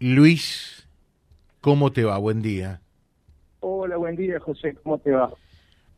Luis, 0.00 0.88
¿cómo 1.60 1.90
te 1.90 2.04
va? 2.04 2.18
Buen 2.18 2.40
día. 2.40 2.80
Hola, 3.60 3.96
buen 3.96 4.16
día, 4.16 4.38
José. 4.38 4.74
¿Cómo 4.82 4.98
te 4.98 5.10
va? 5.10 5.32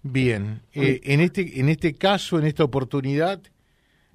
Bien. 0.02 0.60
Eh, 0.74 1.00
en, 1.04 1.20
este, 1.20 1.60
en 1.60 1.68
este 1.68 1.94
caso, 1.94 2.38
en 2.38 2.46
esta 2.46 2.64
oportunidad, 2.64 3.40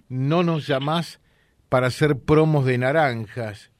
no 0.09 0.43
nos 0.43 0.67
llamás 0.67 1.21
para 1.69 1.87
hacer 1.87 2.17
promos 2.17 2.65
de 2.65 2.79
naranjas, 2.79 3.71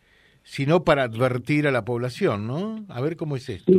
sino 0.44 0.84
para 0.84 1.04
advertir 1.04 1.68
a 1.68 1.72
la 1.72 1.86
población, 1.86 2.46
¿no? 2.46 2.86
A 2.90 3.02
ver 3.02 3.16
cómo 3.16 3.36
es 3.36 3.50
esto. 3.50 3.72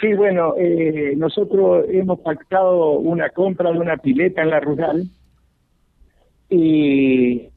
Sí, 0.00 0.12
bueno, 0.14 0.54
eh, 0.58 1.14
nosotros 1.16 1.86
hemos 1.88 2.20
pactado 2.20 2.98
una 2.98 3.30
compra 3.30 3.72
de 3.72 3.78
una 3.78 3.96
pileta 3.96 4.42
en 4.42 4.50
la 4.50 4.60
rural 4.60 5.08
y 6.50 7.48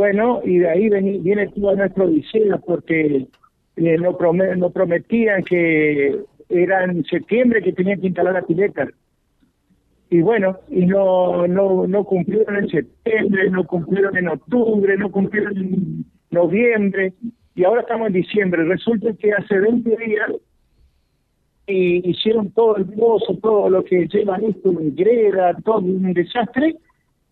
bueno, 0.00 0.40
y 0.42 0.60
de 0.60 0.70
ahí 0.70 0.88
viene, 1.18 1.48
todo 1.48 1.76
nuestro 1.76 2.08
diseño 2.08 2.58
porque 2.66 3.26
eh, 3.76 3.98
no 3.98 4.16
nos, 4.56 4.72
prometían 4.72 5.44
que 5.44 6.20
era 6.48 6.84
en 6.84 7.04
septiembre 7.04 7.60
que 7.60 7.74
tenían 7.74 8.00
que 8.00 8.06
instalar 8.06 8.32
la 8.32 8.40
pileta. 8.40 8.88
Y 10.08 10.22
bueno, 10.22 10.56
y 10.70 10.86
no, 10.86 11.46
no, 11.46 11.86
no 11.86 12.04
cumplieron 12.04 12.56
en 12.56 12.68
septiembre, 12.70 13.50
no 13.50 13.64
cumplieron 13.64 14.16
en 14.16 14.28
octubre, 14.28 14.96
no 14.96 15.12
cumplieron 15.12 15.54
en 15.58 16.06
noviembre, 16.30 17.12
y 17.54 17.64
ahora 17.64 17.82
estamos 17.82 18.06
en 18.06 18.14
diciembre. 18.14 18.64
Resulta 18.64 19.12
que 19.18 19.34
hace 19.34 19.60
20 19.60 19.96
días 19.98 20.30
y 21.66 22.08
hicieron 22.08 22.50
todo 22.52 22.78
el 22.78 22.86
pozo, 22.86 23.36
todo 23.42 23.68
lo 23.68 23.84
que 23.84 24.08
llevan 24.08 24.44
esto, 24.44 24.72
greda, 24.72 25.54
todo 25.62 25.80
un 25.80 26.14
desastre, 26.14 26.76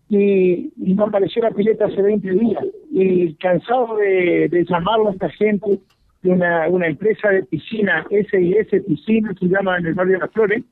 y, 0.09 0.73
no 0.75 1.05
apareció 1.05 1.43
la 1.43 1.51
pileta 1.51 1.85
hace 1.85 2.01
20 2.01 2.29
días. 2.31 2.65
Y 2.91 3.35
cansado 3.35 3.97
de, 3.97 4.49
de 4.49 4.65
llamarlo 4.65 5.09
a 5.09 5.11
esta 5.11 5.29
gente 5.29 5.79
de 6.23 6.31
una, 6.31 6.87
empresa 6.87 7.29
de 7.29 7.43
piscina, 7.43 8.05
SIS 8.09 8.83
Piscina, 8.85 9.33
se 9.39 9.47
llama 9.47 9.77
en 9.77 9.85
el 9.85 9.93
barrio 9.93 10.13
de 10.13 10.19
las 10.19 10.31
Flores, 10.31 10.63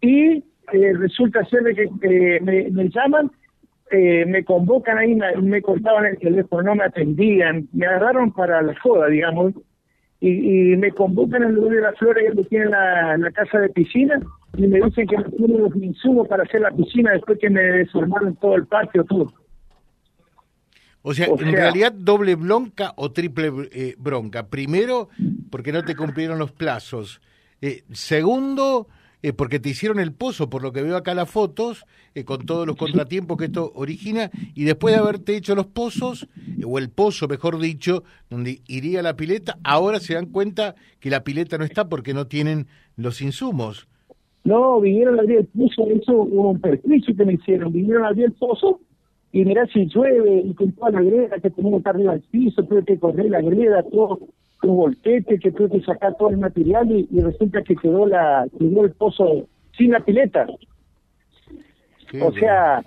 y 0.00 0.44
eh, 0.72 0.92
resulta 0.94 1.44
ser 1.46 1.62
de 1.62 1.74
que 1.74 2.40
me, 2.42 2.70
me, 2.70 2.88
llaman, 2.90 3.30
eh, 3.90 4.24
me 4.26 4.44
convocan 4.44 4.98
ahí, 4.98 5.14
me, 5.16 5.34
me 5.36 5.62
cortaban 5.62 6.06
el 6.06 6.18
teléfono, 6.18 6.62
no 6.62 6.74
me 6.76 6.84
atendían, 6.84 7.68
me 7.72 7.86
agarraron 7.86 8.32
para 8.32 8.62
la 8.62 8.78
joda, 8.80 9.08
digamos, 9.08 9.54
y, 10.20 10.72
y 10.72 10.76
me 10.76 10.92
convocan 10.92 11.42
en 11.42 11.50
el 11.50 11.56
barrio 11.56 11.80
de 11.80 11.82
las 11.82 11.98
Flores, 11.98 12.32
que 12.36 12.44
tienen 12.44 12.70
la, 12.70 13.16
la 13.16 13.30
casa 13.32 13.58
de 13.58 13.70
piscina, 13.70 14.20
y 14.56 14.66
me 14.66 14.80
dicen 14.80 15.06
que 15.06 15.16
no 15.16 15.30
tienen 15.30 15.62
los 15.62 15.76
insumos 15.76 16.28
para 16.28 16.44
hacer 16.44 16.60
la 16.60 16.70
piscina 16.70 17.12
después 17.12 17.38
que 17.38 17.50
me 17.50 17.60
desarmaron 17.60 18.36
todo 18.36 18.56
el 18.56 18.66
patio, 18.66 19.04
todo. 19.04 19.32
O 21.02 21.14
sea, 21.14 21.26
en 21.26 21.52
realidad 21.52 21.92
doble 21.92 22.34
bronca 22.34 22.92
o 22.96 23.12
triple 23.12 23.52
eh, 23.70 23.94
bronca. 23.96 24.48
Primero, 24.48 25.08
porque 25.50 25.70
no 25.70 25.84
te 25.84 25.94
cumplieron 25.94 26.38
los 26.38 26.50
plazos. 26.50 27.20
Eh, 27.60 27.84
segundo, 27.92 28.88
eh, 29.22 29.32
porque 29.32 29.60
te 29.60 29.68
hicieron 29.68 30.00
el 30.00 30.12
pozo, 30.12 30.50
por 30.50 30.62
lo 30.62 30.72
que 30.72 30.82
veo 30.82 30.96
acá 30.96 31.14
las 31.14 31.30
fotos, 31.30 31.86
con 32.24 32.44
todos 32.44 32.66
los 32.66 32.76
contratiempos 32.76 33.36
que 33.36 33.44
esto 33.44 33.70
origina, 33.76 34.30
y 34.54 34.64
después 34.64 34.94
de 34.94 35.00
haberte 35.00 35.36
hecho 35.36 35.54
los 35.54 35.66
pozos, 35.66 36.26
o 36.64 36.78
el 36.78 36.88
pozo, 36.88 37.28
mejor 37.28 37.60
dicho, 37.60 38.02
donde 38.28 38.62
iría 38.66 39.02
la 39.02 39.16
pileta, 39.16 39.58
ahora 39.62 40.00
se 40.00 40.14
dan 40.14 40.26
cuenta 40.26 40.74
que 40.98 41.10
la 41.10 41.22
pileta 41.22 41.56
no 41.56 41.64
está 41.64 41.88
porque 41.88 42.14
no 42.14 42.26
tienen 42.26 42.66
los 42.96 43.20
insumos. 43.20 43.86
No, 44.46 44.80
vinieron 44.80 45.18
a 45.18 45.22
abrir 45.22 45.38
el 45.38 45.46
pozo, 45.46 45.88
eso 45.88 46.12
hubo 46.22 46.50
un 46.50 46.60
perjuicio 46.60 47.16
que 47.16 47.24
me 47.24 47.32
hicieron. 47.32 47.72
Vinieron 47.72 48.04
a 48.04 48.08
abrir 48.08 48.26
el 48.26 48.32
pozo 48.32 48.78
y 49.32 49.44
mirá 49.44 49.66
si 49.66 49.86
llueve 49.86 50.42
y 50.44 50.54
con 50.54 50.70
toda 50.70 50.92
la 50.92 51.02
greda 51.02 51.40
que 51.40 51.50
tenemos 51.50 51.82
que 51.82 51.88
arriba 51.88 52.12
del 52.12 52.22
piso, 52.30 52.62
tuve 52.62 52.84
que 52.84 52.96
correr 52.96 53.28
la 53.28 53.40
greda, 53.40 53.82
todo 53.82 54.20
un 54.62 54.76
voltete, 54.76 55.40
que 55.40 55.50
tuve 55.50 55.70
que 55.70 55.84
sacar 55.84 56.16
todo 56.16 56.30
el 56.30 56.38
material 56.38 56.88
y, 56.92 57.08
resulta 57.20 57.62
que 57.62 57.74
quedó 57.74 58.06
la 58.06 58.46
quedó 58.56 58.84
el 58.84 58.92
pozo 58.92 59.48
sin 59.76 59.90
la 59.90 60.00
pileta. 60.00 60.46
o 62.22 62.32
sea, 62.32 62.84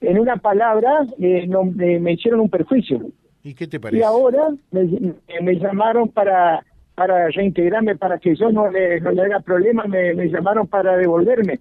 en 0.00 0.18
una 0.18 0.38
palabra, 0.38 1.06
eh, 1.20 1.46
no, 1.46 1.64
me 1.64 2.12
hicieron 2.12 2.40
un 2.40 2.50
perjuicio. 2.50 3.00
¿Y 3.44 3.54
qué 3.54 3.68
te 3.68 3.78
parece? 3.78 4.00
Y 4.00 4.02
ahora 4.02 4.48
me, 4.72 5.14
me 5.40 5.54
llamaron 5.54 6.08
para 6.08 6.64
para 6.96 7.28
reintegrarme, 7.28 7.94
para 7.96 8.18
que 8.18 8.34
yo 8.34 8.50
no 8.50 8.70
le, 8.70 9.00
no 9.00 9.12
le 9.12 9.22
haga 9.22 9.40
problema, 9.40 9.84
me, 9.84 10.14
llamaron 10.28 10.66
para 10.66 10.96
devolverme 10.96 11.60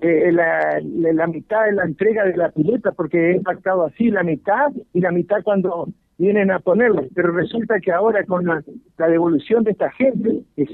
eh, 0.00 0.30
la, 0.30 0.78
la, 0.82 1.26
mitad 1.26 1.64
de 1.64 1.72
la 1.72 1.84
entrega 1.84 2.24
de 2.24 2.36
la 2.36 2.50
pileta, 2.50 2.92
porque 2.92 3.32
he 3.32 3.40
pactado 3.40 3.86
así 3.86 4.10
la 4.10 4.22
mitad 4.22 4.70
y 4.92 5.00
la 5.00 5.10
mitad 5.10 5.42
cuando 5.42 5.88
vienen 6.18 6.50
a 6.50 6.58
ponerlo. 6.58 7.06
Pero 7.14 7.32
resulta 7.32 7.80
que 7.80 7.92
ahora 7.92 8.24
con 8.26 8.44
la, 8.44 8.62
devolución 9.08 9.64
de 9.64 9.70
esta 9.70 9.90
gente, 9.92 10.42
es, 10.56 10.68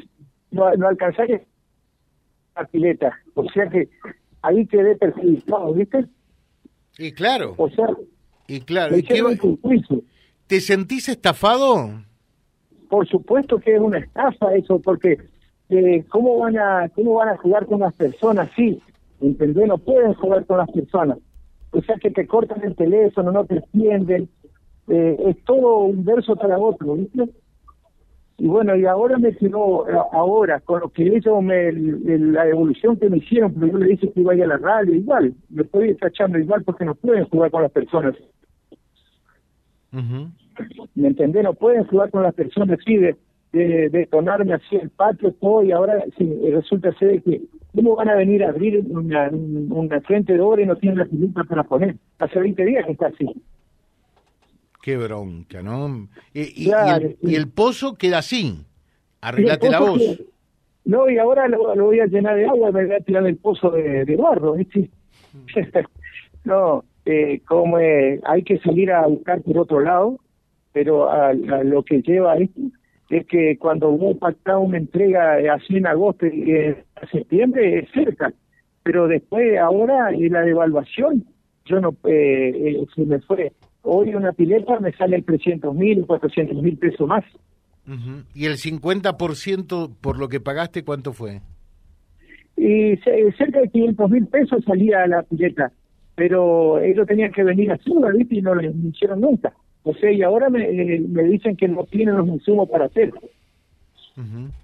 no, 0.50 0.72
no 0.74 0.88
alcanzaré 0.88 1.46
la 2.56 2.64
pileta. 2.64 3.16
O 3.34 3.48
sea 3.50 3.68
que 3.68 3.88
ahí 4.42 4.66
quedé 4.66 4.96
perjudicado, 4.96 5.72
¿viste? 5.72 6.04
Y 6.98 7.12
claro. 7.12 7.54
O 7.58 7.70
sea, 7.70 7.86
y 8.48 8.60
claro. 8.62 8.96
¿Te 10.48 10.60
sentís 10.60 11.08
estafado? 11.08 12.09
Por 12.90 13.08
supuesto 13.08 13.58
que 13.58 13.76
es 13.76 13.80
una 13.80 13.98
estafa 13.98 14.54
eso, 14.54 14.80
porque 14.80 15.16
eh, 15.70 16.04
¿cómo 16.08 16.38
van 16.38 16.58
a 16.58 16.90
cómo 16.94 17.14
van 17.14 17.30
a 17.30 17.36
jugar 17.36 17.64
con 17.66 17.80
las 17.80 17.94
personas? 17.94 18.50
Sí, 18.56 18.82
¿entendés? 19.20 19.68
No 19.68 19.78
pueden 19.78 20.12
jugar 20.14 20.44
con 20.44 20.58
las 20.58 20.70
personas. 20.70 21.18
O 21.70 21.80
sea 21.82 21.96
que 21.96 22.10
te 22.10 22.26
cortan 22.26 22.62
el 22.64 22.74
teléfono, 22.74 23.30
no 23.30 23.44
te 23.44 23.56
entienden. 23.56 24.28
Eh, 24.88 25.16
es 25.28 25.44
todo 25.44 25.84
un 25.84 26.04
verso 26.04 26.34
tras 26.34 26.58
otro, 26.60 26.96
¿viste? 26.96 27.30
Y 28.38 28.48
bueno, 28.48 28.74
y 28.74 28.86
ahora 28.86 29.18
me 29.18 29.36
quedó, 29.36 29.86
ahora, 30.12 30.60
con 30.60 30.80
lo 30.80 30.88
que 30.88 31.06
ellos, 31.06 31.42
me, 31.42 31.70
la 31.72 32.48
evolución 32.48 32.96
que 32.96 33.10
me 33.10 33.18
hicieron, 33.18 33.54
yo 33.54 33.78
le 33.78 33.86
dije 33.86 34.10
que 34.10 34.20
iba 34.20 34.32
a 34.32 34.34
ir 34.34 34.44
a 34.44 34.46
la 34.46 34.56
radio, 34.56 34.94
igual, 34.94 35.34
me 35.50 35.62
estoy 35.62 35.96
echando 36.00 36.38
igual 36.38 36.64
porque 36.64 36.86
no 36.86 36.94
pueden 36.94 37.26
jugar 37.26 37.50
con 37.50 37.62
las 37.62 37.70
personas. 37.70 38.14
¿Me 40.94 41.08
entendés? 41.08 41.44
No 41.44 41.54
pueden 41.54 41.84
jugar 41.84 42.10
con 42.10 42.22
las 42.22 42.34
personas 42.34 42.78
así 42.80 42.96
de, 42.96 43.16
de, 43.52 43.88
de 43.88 44.06
tonarme 44.06 44.54
así 44.54 44.76
el 44.76 44.90
patio, 44.90 45.32
todo, 45.34 45.62
y 45.64 45.72
ahora 45.72 46.04
sí, 46.16 46.30
resulta 46.50 46.92
ser 46.98 47.22
que, 47.22 47.40
¿cómo 47.74 47.96
van 47.96 48.08
a 48.08 48.14
venir 48.14 48.44
a 48.44 48.50
abrir 48.50 48.84
una, 48.88 49.28
una 49.30 50.00
frente 50.02 50.34
de 50.34 50.40
obra 50.40 50.62
y 50.62 50.66
no 50.66 50.76
tienen 50.76 50.98
las 50.98 51.08
pilutas 51.08 51.46
para 51.46 51.64
poner? 51.64 51.96
Hace 52.18 52.38
20 52.38 52.64
días 52.64 52.86
que 52.86 52.92
está 52.92 53.06
así. 53.06 53.26
Qué 54.82 54.96
bronca, 54.96 55.62
¿no? 55.62 56.08
Y, 56.32 56.68
y, 56.68 57.34
el, 57.34 57.48
pozo 57.48 57.96
queda 57.96 58.18
así. 58.18 58.64
Arreglate 59.20 59.70
la 59.70 59.80
voz. 59.80 60.22
no, 60.84 61.10
y 61.10 61.18
ahora 61.18 61.48
lo, 61.48 61.74
voy 61.74 62.00
a 62.00 62.06
llenar 62.06 62.36
de 62.36 62.46
agua 62.46 62.70
y 62.70 62.72
me 62.72 62.86
voy 62.86 62.94
a 62.94 63.00
tirar 63.00 63.26
el 63.26 63.36
pozo 63.36 63.70
de, 63.70 64.04
de 64.06 64.16
barro, 64.16 64.54
¿viste? 64.54 64.90
no, 66.44 66.84
eh, 67.04 67.40
como 67.46 67.76
hay 67.76 68.42
que 68.44 68.58
salir 68.58 68.90
a 68.92 69.06
buscar 69.06 69.42
por 69.42 69.58
otro 69.58 69.80
lado, 69.80 70.18
pero 70.72 71.10
a, 71.10 71.32
lo 71.32 71.82
que 71.82 72.02
lleva 72.02 72.36
esto 72.36 72.60
es 73.10 73.26
que 73.26 73.58
cuando 73.58 73.90
uno 73.90 74.16
pacta 74.18 74.58
una 74.58 74.78
entrega 74.78 75.38
así 75.52 75.76
en 75.76 75.86
agosto 75.86 76.26
y 76.26 76.52
en 76.52 76.76
septiembre 77.10 77.80
es 77.80 77.90
cerca, 77.92 78.32
pero 78.82 79.08
después 79.08 79.58
ahora 79.58 80.14
y 80.14 80.28
la 80.28 80.42
devaluación, 80.42 81.24
yo 81.64 81.80
no, 81.80 81.90
eh, 82.04 82.52
eh, 82.54 82.86
se 82.94 83.04
me 83.04 83.18
fue, 83.20 83.52
hoy 83.82 84.14
una 84.14 84.32
pileta 84.32 84.78
me 84.78 84.92
sale 84.92 85.16
en 85.16 85.24
300 85.24 85.74
mil, 85.74 86.06
400 86.06 86.62
mil 86.62 86.76
pesos 86.78 87.06
más. 87.06 87.24
¿Y 88.34 88.46
el 88.46 88.52
50% 88.52 89.96
por 90.00 90.18
lo 90.18 90.28
que 90.28 90.38
pagaste 90.38 90.84
cuánto 90.84 91.12
fue? 91.12 91.40
Y 92.56 92.96
cerca 93.36 93.60
de 93.60 93.68
500 93.70 94.10
mil 94.10 94.26
pesos 94.28 94.62
salía 94.64 95.04
la 95.08 95.22
pileta, 95.24 95.72
pero 96.14 96.78
ellos 96.78 97.06
tenían 97.08 97.32
que 97.32 97.42
venir 97.42 97.72
a 97.72 97.78
Suba, 97.78 98.10
¿viste? 98.12 98.36
Y 98.36 98.42
no 98.42 98.54
lo 98.54 98.62
hicieron 98.62 99.20
nunca. 99.20 99.52
O 99.82 99.94
sea, 99.94 100.12
y 100.12 100.22
ahora 100.22 100.50
me, 100.50 100.64
eh, 100.64 101.00
me 101.00 101.24
dicen 101.24 101.56
que 101.56 101.68
no 101.68 101.84
tienen 101.84 102.16
los 102.16 102.28
insumos 102.28 102.68
para 102.68 102.86
hacer. 102.86 103.12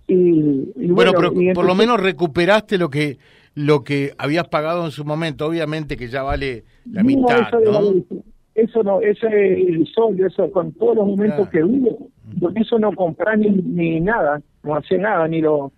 y, 0.06 0.88
bueno, 0.88 1.12
pero 1.16 1.32
por 1.54 1.64
lo 1.64 1.74
menos 1.74 2.00
recuperaste 2.00 2.76
lo 2.76 2.90
que 2.90 3.18
lo 3.54 3.84
que 3.84 4.12
habías 4.18 4.48
pagado 4.48 4.84
en 4.84 4.90
su 4.90 5.04
momento, 5.04 5.46
obviamente 5.46 5.96
que 5.96 6.08
ya 6.08 6.22
vale 6.22 6.64
la 6.92 7.02
mitad, 7.02 7.48
eso 7.48 7.60
¿no? 7.60 8.20
eso 8.54 8.82
no, 8.82 9.00
eso 9.00 9.26
es 9.28 9.68
el 9.68 9.86
sol, 9.94 10.20
eso 10.20 10.50
con 10.52 10.72
todos 10.72 10.96
los 10.96 11.06
momentos 11.06 11.48
que 11.48 11.64
hubo, 11.64 12.08
con 12.38 12.56
eso 12.58 12.78
no 12.78 12.92
compras 12.92 13.38
ni, 13.38 13.48
ni 13.48 14.00
nada, 14.00 14.42
no 14.62 14.76
hace 14.76 14.98
nada, 14.98 15.26
ni 15.26 15.40
lo 15.40 15.72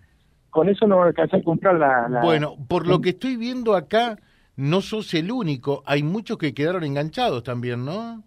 con 0.49 0.67
eso 0.67 0.87
no 0.87 1.03
alcanzé 1.03 1.37
a 1.37 1.43
comprar 1.43 1.75
la, 1.75 2.21
Bueno, 2.21 2.55
por 2.67 2.87
lo 2.87 2.99
que 3.01 3.09
estoy 3.09 3.37
viendo 3.37 3.75
acá, 3.75 4.17
no 4.57 4.81
sos 4.81 5.13
el 5.13 5.31
único, 5.31 5.83
hay 5.85 6.03
muchos 6.03 6.37
que 6.37 6.53
quedaron 6.53 6.83
enganchados 6.83 7.43
también, 7.43 7.85
¿no? 7.85 8.23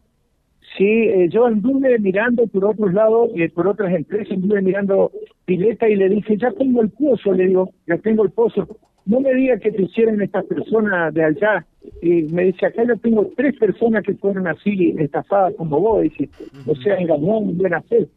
Sí, 0.77 0.85
eh, 0.85 1.29
yo 1.29 1.47
anduve 1.47 1.99
mirando 1.99 2.47
por 2.47 2.65
otros 2.65 2.95
lados, 2.95 3.31
eh, 3.37 3.51
por 3.51 3.69
otras 3.69 3.93
empresas, 3.95 4.33
anduve 4.33 4.63
mirando 4.63 5.13
pileta 5.45 5.89
y 5.89 5.97
le 5.97 6.09
dije, 6.09 6.37
ya 6.39 6.51
tengo 6.53 6.81
el 6.81 6.91
pozo, 6.91 7.33
le 7.33 7.49
digo, 7.49 7.71
ya 7.87 7.99
tengo 7.99 8.23
el 8.25 8.31
pozo. 8.31 8.67
No 9.05 9.21
me 9.21 9.35
diga 9.35 9.59
que 9.59 9.73
te 9.73 9.83
hicieron 9.83 10.23
estas 10.23 10.45
personas 10.47 11.13
de 11.13 11.25
allá 11.25 11.67
y 12.01 12.23
me 12.23 12.45
dice, 12.45 12.67
acá 12.67 12.85
yo 12.85 12.97
tengo 12.97 13.29
tres 13.37 13.59
personas 13.59 14.05
que 14.05 14.15
fueron 14.15 14.47
así 14.47 14.95
estafadas 14.99 15.55
como 15.57 15.81
vos, 15.81 16.03
dice, 16.03 16.31
o 16.67 16.75
sea, 16.77 16.97
engañadas 16.97 17.43
en 17.43 17.59
buena 17.59 17.83
fe. 17.83 18.09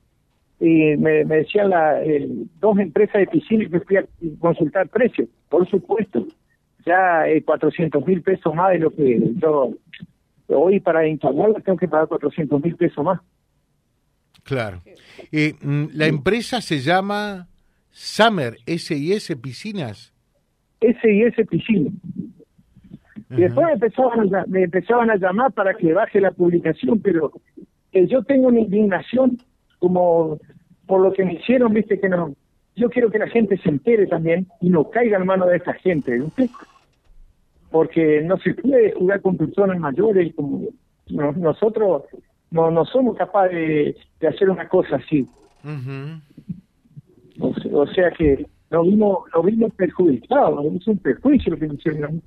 Y 0.59 0.95
me, 0.97 1.25
me 1.25 1.37
decían 1.37 1.71
la, 1.71 1.99
dos 2.61 2.79
empresas 2.79 3.15
de 3.15 3.27
piscina 3.27 3.67
que 3.69 3.79
fui 3.81 3.97
a 3.97 4.05
consultar 4.39 4.87
precios, 4.87 5.27
por 5.49 5.67
supuesto, 5.67 6.25
ya 6.85 7.27
eh, 7.27 7.43
400 7.43 8.05
mil 8.05 8.21
pesos 8.21 8.53
más 8.53 8.71
de 8.71 8.79
lo 8.79 8.91
que 8.91 9.19
yo 9.35 9.71
hoy 10.47 10.79
para 10.79 11.07
instalarla 11.07 11.59
tengo 11.59 11.77
que 11.77 11.87
pagar 11.87 12.07
400 12.07 12.61
mil 12.63 12.75
pesos 12.75 13.03
más. 13.03 13.21
Claro. 14.43 14.81
Eh, 15.31 15.53
mm, 15.59 15.85
la 15.93 16.07
empresa 16.07 16.61
se 16.61 16.79
llama 16.79 17.47
Summer 17.89 18.57
S&S 18.65 19.35
Piscinas. 19.37 20.13
S&S 20.79 21.45
Piscinas. 21.45 21.93
Y 23.31 23.41
después 23.41 23.65
me 23.65 23.73
empezaban, 23.73 24.35
a, 24.35 24.45
me 24.47 24.63
empezaban 24.63 25.09
a 25.09 25.15
llamar 25.15 25.51
para 25.51 25.73
que 25.73 25.93
baje 25.93 26.21
la 26.21 26.31
publicación, 26.31 26.99
pero 26.99 27.31
yo 27.91 28.23
tengo 28.23 28.47
una 28.47 28.59
indignación 28.59 29.39
como 29.79 30.39
por 30.85 31.01
lo 31.01 31.13
que 31.13 31.25
me 31.25 31.33
hicieron, 31.33 31.73
viste 31.73 31.99
que 31.99 32.09
no. 32.09 32.35
Yo 32.75 32.89
quiero 32.89 33.09
que 33.09 33.19
la 33.19 33.27
gente 33.27 33.57
se 33.57 33.69
entere 33.69 34.05
también 34.05 34.47
y 34.61 34.69
no 34.69 34.89
caiga 34.89 35.17
en 35.17 35.25
manos 35.25 35.49
de 35.49 35.57
esta 35.57 35.73
gente, 35.73 36.19
¿viste? 36.19 36.49
Porque 37.75 38.21
no 38.21 38.37
se 38.37 38.53
puede 38.53 38.93
jugar 38.93 39.19
con 39.19 39.35
personas 39.35 39.77
mayores 39.77 40.33
como 40.33 40.69
nosotros 41.09 42.03
no, 42.49 42.71
no 42.71 42.85
somos 42.85 43.17
capaces 43.17 43.97
de, 44.17 44.27
hacer 44.29 44.49
una 44.49 44.69
cosa 44.69 44.95
así. 44.95 45.27
o, 47.37 47.87
sea 47.87 48.11
que 48.11 48.45
lo 48.69 48.83
vimos, 48.83 49.25
lo 49.33 49.43
vimos 49.43 49.73
perjudicado, 49.73 50.61
es 50.73 50.87
un 50.87 50.99
perjuicio 50.99 51.51
lo 51.51 51.59
que 51.59 51.65
hicieron. 51.65 52.21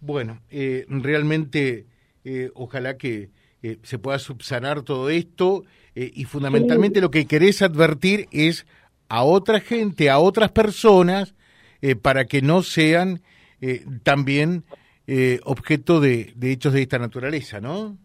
Bueno, 0.00 0.38
eh, 0.50 0.86
realmente 0.88 1.84
eh, 2.24 2.50
ojalá 2.54 2.96
que 2.96 3.28
eh, 3.62 3.80
se 3.82 3.98
pueda 3.98 4.18
subsanar 4.18 4.80
todo 4.80 5.10
esto 5.10 5.64
y 5.94 6.24
fundamentalmente 6.24 7.02
lo 7.02 7.10
que 7.10 7.26
querés 7.26 7.60
advertir 7.60 8.28
es 8.32 8.66
a 9.10 9.24
otra 9.24 9.60
gente, 9.60 10.08
a 10.08 10.20
otras 10.20 10.52
personas, 10.52 11.34
para 12.00 12.24
que 12.24 12.40
no 12.40 12.62
sean 12.62 13.20
también 14.02 14.64
objeto 15.44 16.00
de, 16.00 16.32
de 16.36 16.52
hechos 16.52 16.72
de 16.72 16.82
esta 16.82 16.98
naturaleza, 16.98 17.60
¿no? 17.60 17.96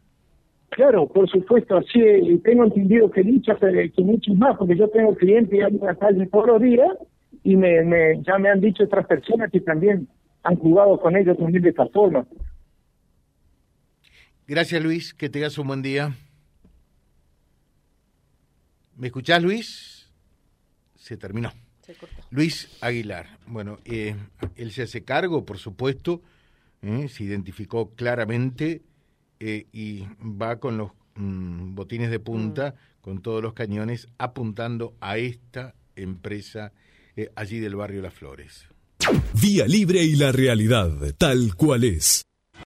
Claro, 0.69 1.07
por 1.07 1.29
supuesto, 1.29 1.77
así 1.77 1.99
y 1.99 2.37
tengo 2.39 2.63
entendido 2.63 3.09
que 3.09 3.23
dichas, 3.23 3.57
que 3.59 4.01
muchos 4.03 4.35
más, 4.35 4.55
porque 4.57 4.77
yo 4.77 4.87
tengo 4.89 5.15
clientes 5.15 5.59
en 5.59 5.79
la 5.79 5.95
calle 5.95 6.27
todos 6.27 6.47
los 6.47 6.61
días 6.61 6.89
y 7.43 7.55
me, 7.55 7.83
me, 7.83 8.21
ya 8.23 8.37
me 8.37 8.49
han 8.49 8.61
dicho 8.61 8.83
otras 8.83 9.07
personas 9.07 9.51
que 9.51 9.61
también 9.61 10.07
han 10.43 10.55
jugado 10.57 10.99
con 10.99 11.15
ellos 11.15 11.37
también 11.37 11.63
de 11.63 11.69
esta 11.69 11.87
forma. 11.87 12.25
Gracias 14.47 14.81
Luis, 14.81 15.13
que 15.13 15.29
tengas 15.29 15.57
un 15.57 15.67
buen 15.67 15.81
día. 15.81 16.15
¿Me 18.95 19.07
escuchás 19.07 19.41
Luis? 19.41 20.11
Se 20.95 21.17
terminó. 21.17 21.51
Luis 22.29 22.77
Aguilar. 22.81 23.37
Bueno, 23.47 23.79
eh, 23.85 24.15
él 24.55 24.71
se 24.71 24.83
hace 24.83 25.03
cargo, 25.03 25.45
por 25.45 25.57
supuesto, 25.57 26.21
eh, 26.81 27.07
se 27.09 27.23
identificó 27.23 27.91
claramente 27.95 28.81
eh, 29.39 29.67
y 29.71 30.03
va 30.21 30.59
con 30.59 30.77
los 30.77 30.91
mm, 31.15 31.75
botines 31.75 32.11
de 32.11 32.19
punta, 32.19 32.71
mm. 32.71 33.01
con 33.01 33.21
todos 33.21 33.41
los 33.41 33.53
cañones, 33.53 34.07
apuntando 34.17 34.95
a 34.99 35.17
esta 35.17 35.75
empresa 35.95 36.71
allí 37.35 37.59
del 37.59 37.75
barrio 37.75 38.01
Las 38.01 38.13
Flores. 38.13 38.65
Vía 39.41 39.67
Libre 39.67 40.01
y 40.03 40.15
la 40.15 40.31
realidad, 40.31 41.13
tal 41.17 41.55
cual 41.55 41.83
es. 41.83 42.28